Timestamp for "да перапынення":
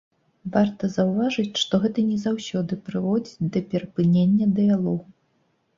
3.55-4.45